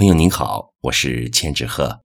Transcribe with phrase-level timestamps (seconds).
[0.00, 2.00] 朋友您好，我是千纸鹤，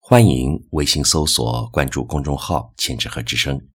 [0.00, 3.68] 欢迎微信搜索关注公众号“千纸鹤之声”。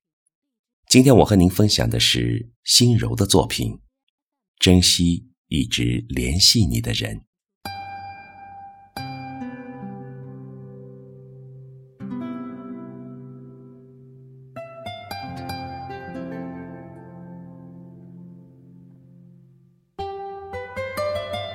[0.89, 3.71] 今天我和您分享的是心柔的作品
[4.59, 7.15] 《珍惜一直联系你的人》。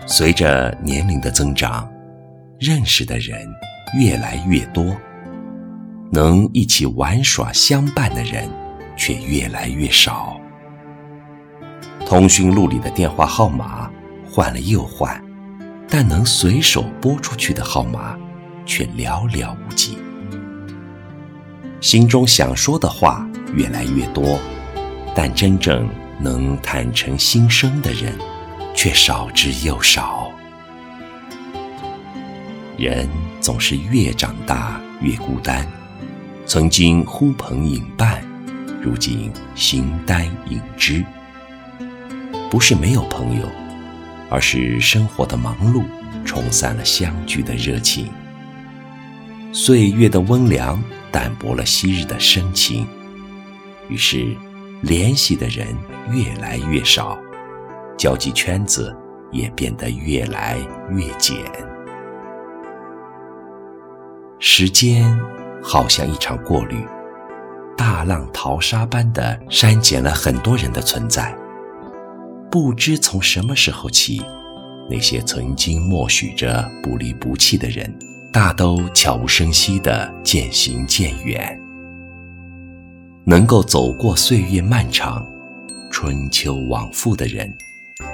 [0.07, 1.89] 随着年龄的增长，
[2.59, 3.49] 认识的人
[3.99, 4.85] 越来越多，
[6.11, 8.51] 能一起玩耍相伴的人
[8.97, 10.39] 却越来越少。
[12.05, 13.91] 通讯录里的电话号码
[14.29, 15.23] 换了又换，
[15.89, 18.19] 但能随手拨出去的号码
[18.67, 19.97] 却寥寥无几。
[21.81, 24.39] 心中想说的话越来越多，
[25.15, 25.89] 但真正
[26.21, 28.13] 能坦诚心声的人。
[28.75, 30.31] 却少之又少。
[32.79, 33.09] 人
[33.41, 35.67] 总是越长大越孤单，
[36.47, 38.23] 曾经呼朋引伴，
[38.81, 41.05] 如今形单影只。
[42.51, 43.49] 不是没有朋友，
[44.29, 45.85] 而是生活的忙碌
[46.25, 48.11] 冲散了相聚的热情。
[49.53, 52.87] 岁月的温凉淡薄了昔日的深情，
[53.89, 54.35] 于是
[54.81, 55.69] 联系的人
[56.11, 57.19] 越来越少。
[58.03, 58.93] 交际圈子
[59.31, 60.59] 也变得越来
[60.91, 61.37] 越简。
[64.41, 65.17] 时间
[65.63, 66.85] 好像一场过滤，
[67.77, 71.33] 大浪淘沙般的删减了很多人的存在。
[72.51, 74.21] 不知从什么时候起，
[74.91, 77.89] 那些曾经默许着不离不弃的人，
[78.33, 81.57] 大都悄无声息地渐行渐远。
[83.25, 85.25] 能够走过岁月漫长、
[85.89, 87.49] 春秋往复的人。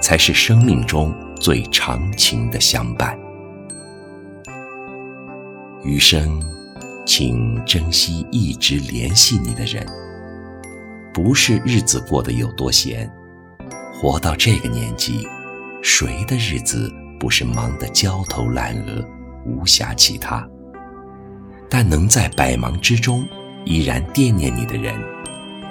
[0.00, 3.18] 才是生命中最长情的相伴。
[5.84, 6.42] 余生，
[7.06, 9.86] 请珍惜一直联系你的人。
[11.14, 13.10] 不是日子过得有多闲，
[13.94, 15.26] 活到这个年纪，
[15.82, 19.04] 谁的日子不是忙得焦头烂额，
[19.44, 20.46] 无暇其他？
[21.70, 23.26] 但能在百忙之中
[23.64, 24.94] 依然惦念你的人，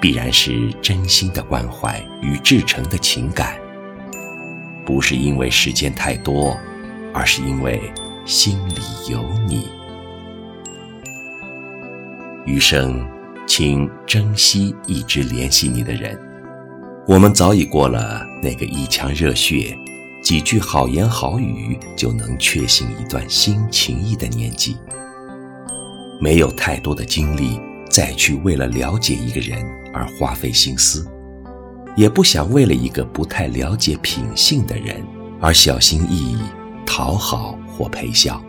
[0.00, 3.56] 必然是真心的关怀与至诚的情感。
[4.88, 6.56] 不是因为时间太多，
[7.12, 7.92] 而是因为
[8.24, 9.68] 心里有你。
[12.46, 13.06] 余生，
[13.46, 16.18] 请珍惜一直联系你的人。
[17.06, 19.76] 我们早已过了那个一腔热血、
[20.22, 24.78] 几句好言好语就能确信一段新情谊的年纪，
[26.18, 27.60] 没有太多的精力
[27.90, 29.62] 再去为了了解一个人
[29.92, 31.06] 而花费心思。
[31.98, 35.04] 也不想为了一个不太了解品性的人
[35.40, 36.38] 而小心翼翼
[36.86, 38.40] 讨好或陪笑。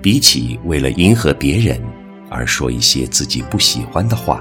[0.00, 1.82] 比起为了迎合别人
[2.30, 4.40] 而说一些自己不喜欢的话，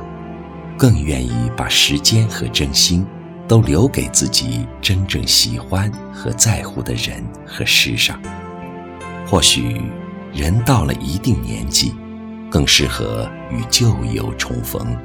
[0.77, 3.03] 更愿意把时间和真心
[3.47, 8.21] 都留给自己真正喜欢和在乎的人和事上。
[9.25, 9.81] 或许，
[10.31, 11.95] 人到了一定年纪，
[12.47, 14.95] 更适合与旧友重逢。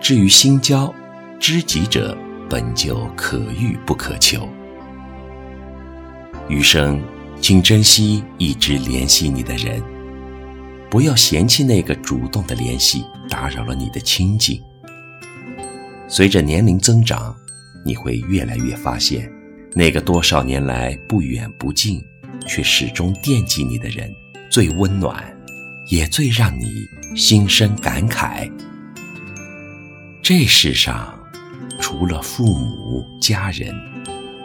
[0.00, 0.92] 至于新交，
[1.42, 2.16] 知己者
[2.48, 4.48] 本就可遇不可求，
[6.48, 7.02] 余生，
[7.40, 9.82] 请珍惜一直联系你的人，
[10.88, 14.62] 不要嫌弃那个主动的联系打扰了你的清静。
[16.06, 17.34] 随着年龄增长，
[17.84, 19.28] 你会越来越发现，
[19.74, 22.00] 那个多少年来不远不近，
[22.46, 24.08] 却始终惦记你的人，
[24.48, 25.24] 最温暖，
[25.88, 26.86] 也最让你
[27.16, 28.48] 心生感慨。
[30.22, 31.18] 这世上。
[31.82, 33.74] 除了父母、家人，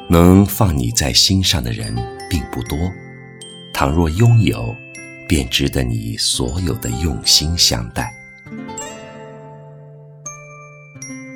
[0.09, 1.95] 能放你在心上的人
[2.27, 2.77] 并不多。
[3.71, 4.75] 倘若拥有，
[5.29, 8.11] 便值得你所有的用心相待。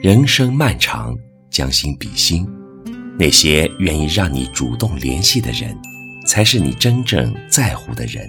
[0.01, 1.15] 人生漫长，
[1.51, 2.49] 将心比心，
[3.19, 5.77] 那些愿意让你主动联系的人，
[6.25, 8.27] 才是你真正在乎的人。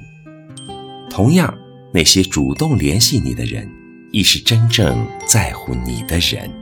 [1.09, 1.53] 同样，
[1.91, 3.67] 那些主动联系你的人，
[4.13, 6.62] 亦是真正在乎你的人。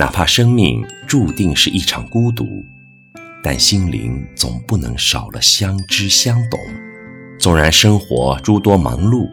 [0.00, 2.64] 哪怕生命注定是一场孤独，
[3.42, 6.58] 但心灵总不能少了相知相懂。
[7.38, 9.28] 纵然生活诸多忙碌，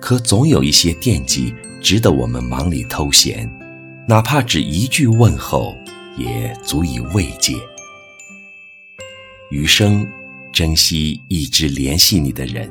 [0.00, 3.48] 可总有一些惦记值得我们忙里偷闲。
[4.08, 5.72] 哪怕只一句问候，
[6.18, 7.54] 也足以慰藉。
[9.52, 10.04] 余生，
[10.52, 12.68] 珍惜一直联系你的人，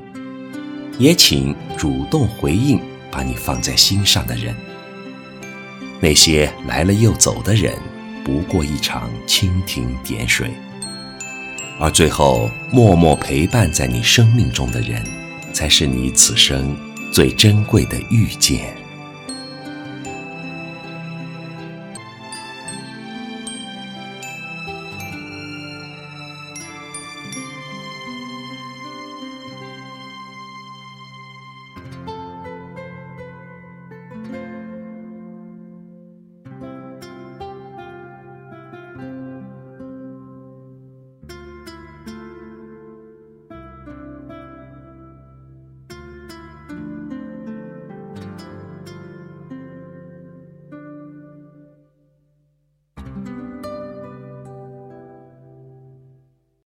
[0.99, 2.77] 也请主动回应
[3.09, 4.53] 把你放在心上的人。
[6.01, 7.73] 那些来了又走的人，
[8.25, 10.49] 不过一场蜻蜓点水。
[11.79, 15.01] 而最后默默陪伴在你生命中的人，
[15.53, 16.75] 才是你此生
[17.13, 18.80] 最珍贵的遇见。